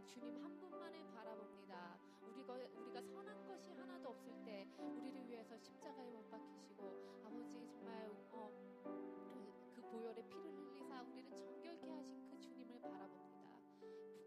[0.07, 1.99] 주님 한 분만을 바라봅니다.
[2.21, 8.49] 우리가 우리가 선한 것이 하나도 없을 때 우리를 위해서 십자가에 못 박히시고 아버지 정말 어,
[8.83, 13.59] 그, 그 보혈의 피를 흘리사 우리를 정결케 하신 그 주님을 바라봅니다.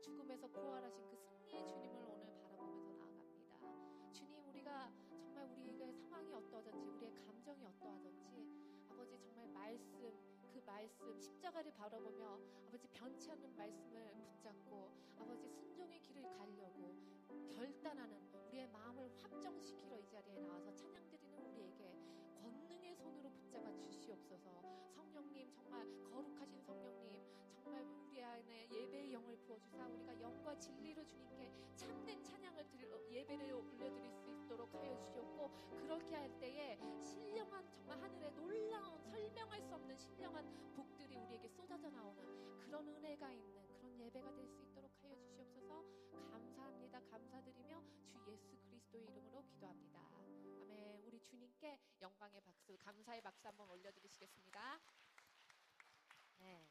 [0.03, 4.12] 죽음에서 부활하신 그 승리의 주님을 오늘 바라보면서 나아갑니다.
[4.12, 8.47] 주님 우리가 정말 우리의 상황이 어떠하든지 우리의 감정이 어떠하든지
[8.90, 10.12] 아버지 정말 말씀
[10.52, 15.50] 그 말씀 십자가를 바라보며 아버지 변치 않는 말씀을 붙잡고 아버지
[16.37, 16.94] 가려고
[17.54, 18.18] 결단하는
[18.49, 21.94] 우리의 마음을 확정시키러 이 자리에 나와서 찬양드리는 우리에게
[22.42, 24.50] 권능의 손으로 붙잡아 주시옵소서.
[24.94, 27.20] 성령님 정말 거룩하신 성령님
[27.62, 34.10] 정말 우리 안에 예배의 영을 부어주사 우리가 영과 진리로 주님께 참된 찬양을 드려 예배를 올려드릴
[34.12, 40.75] 수 있도록 하여 주셨고 그렇게 할 때에 신령한 정말 하늘에 놀라운 설명할 수 없는 신령한
[40.75, 44.70] 복들이 우리에게 쏟아져 나오는 그런 은혜가 있는 그런 예배가 될 수 있도록
[45.71, 45.85] 주시옵소서
[46.31, 47.00] 감사합니다.
[47.11, 50.00] 감사드리며 주 예수 그리스도의 이름으로 기도합니다.
[50.12, 51.03] 아멘.
[51.05, 54.81] 우리 주님께 영광의 박수 감사의 박수 한번 올려드리시겠습니다.
[56.39, 56.67] 네.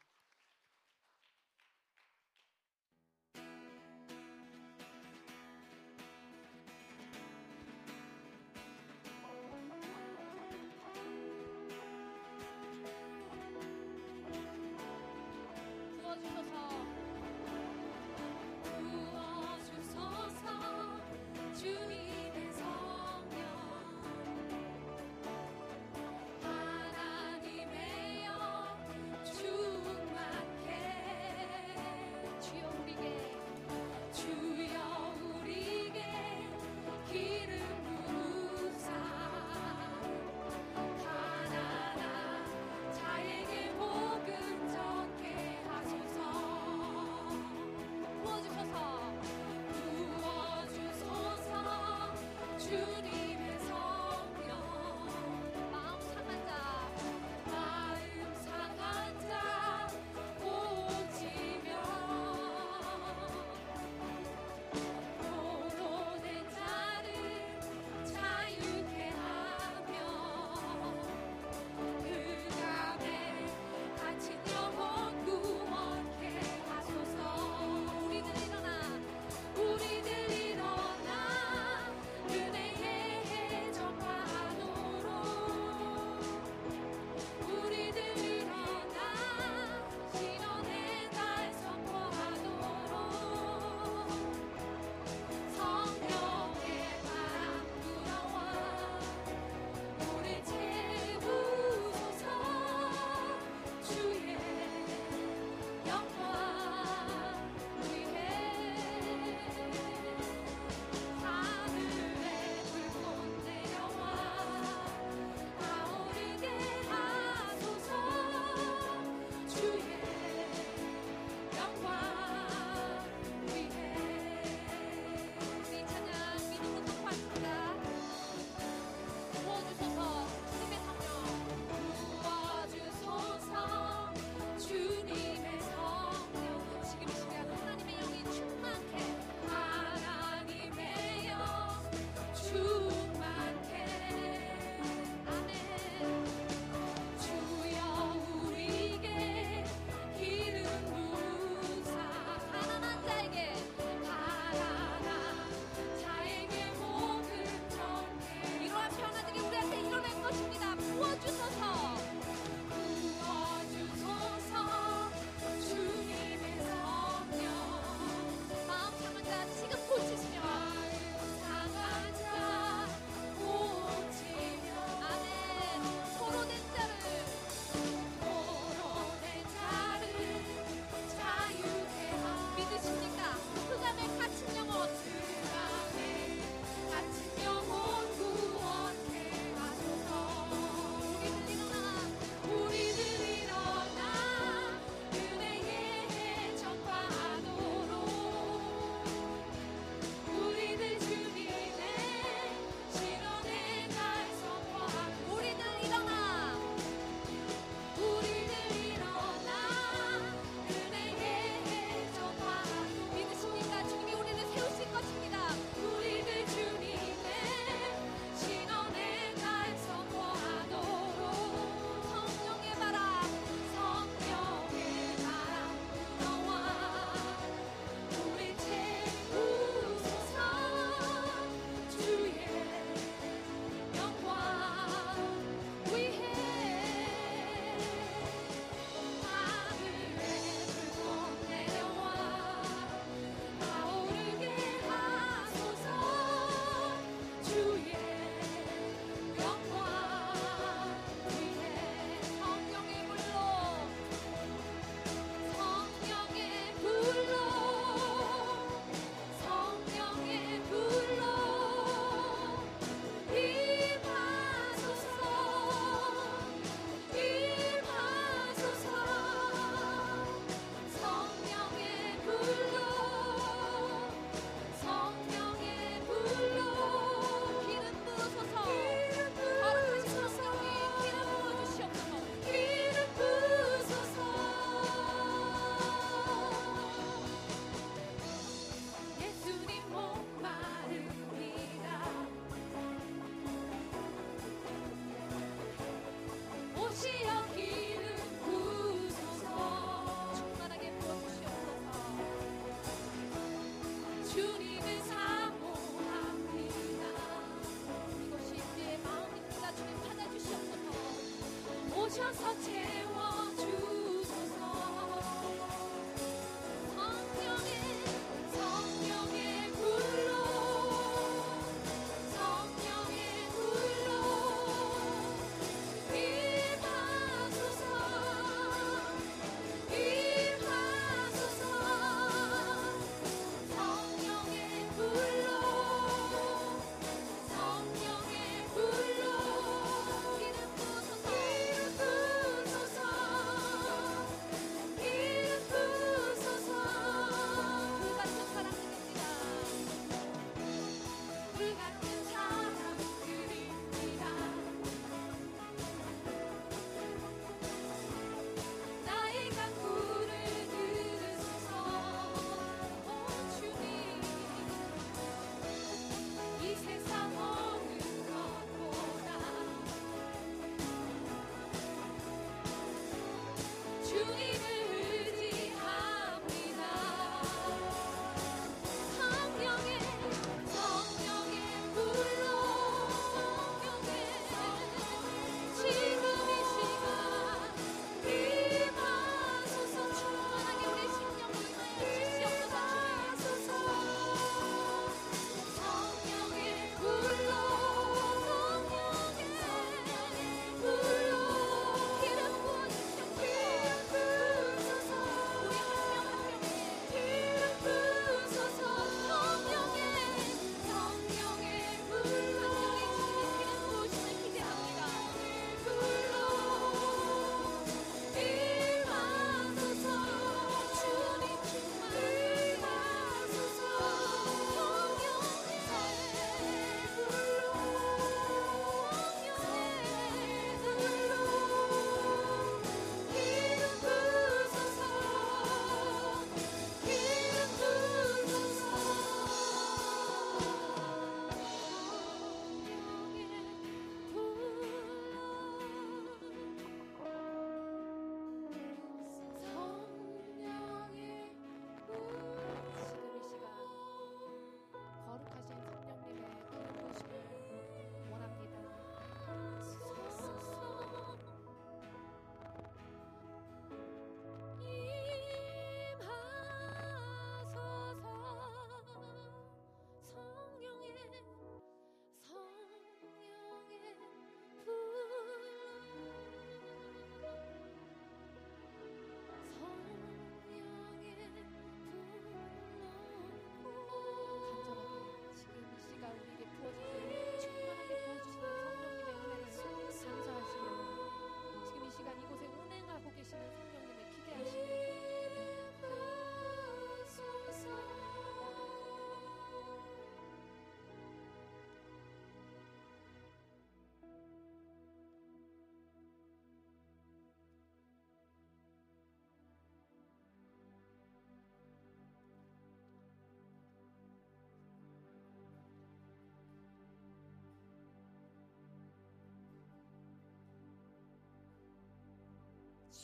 [16.02, 16.89] 부어주소서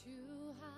[0.06, 0.75] 주하